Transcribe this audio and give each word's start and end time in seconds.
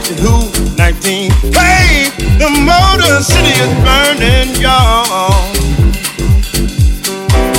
1960 0.00 0.14
who? 0.22 0.76
19. 0.76 1.30
Hey, 1.52 2.08
the 2.38 2.48
Motor 2.48 3.20
City 3.22 3.52
is 3.52 3.72
burning, 3.84 4.56
y'all. 4.60 5.52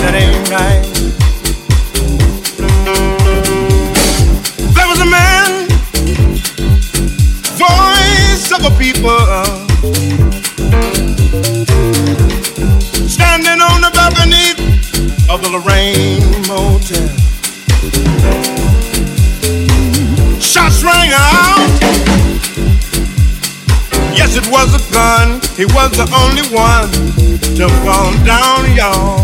That 0.02 0.14
ain't 0.16 0.50
right. 0.50 0.82
There 4.74 4.88
was 4.88 5.00
a 5.00 5.06
man, 5.06 5.68
voice 7.62 8.52
of 8.52 8.66
a 8.66 8.78
people, 8.78 9.51
was 24.66 24.76
a 24.76 24.94
gun. 24.94 25.42
He 25.58 25.66
was 25.66 25.90
the 25.98 26.06
only 26.22 26.46
one 26.54 26.90
to 27.58 27.68
fall 27.82 28.14
down, 28.26 28.62
y'all. 28.78 29.18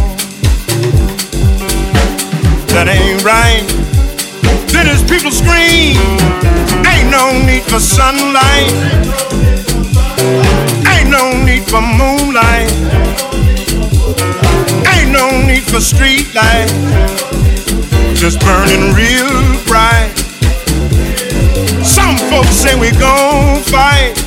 That 2.73 2.89
ain't 2.89 3.21
right. 3.23 3.61
Then 4.73 4.87
his 4.87 5.03
people 5.05 5.29
scream. 5.29 6.01
Ain't 6.89 7.09
no 7.13 7.37
need 7.45 7.61
for 7.69 7.79
sunlight. 7.79 8.73
Ain't 10.89 11.09
no 11.13 11.37
need 11.45 11.63
for 11.69 11.81
moonlight. 11.85 12.73
Ain't 14.89 15.11
no 15.11 15.29
need 15.45 15.63
for 15.69 15.81
street 15.81 16.33
light. 16.33 16.69
Just 18.15 18.39
burning 18.41 18.93
real 18.97 19.37
bright. 19.69 20.09
Some 21.85 22.17
folks 22.29 22.55
say 22.57 22.73
we 22.79 22.89
gon' 22.97 23.61
fight. 23.61 24.26